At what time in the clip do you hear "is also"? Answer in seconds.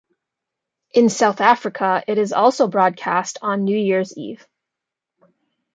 2.17-2.67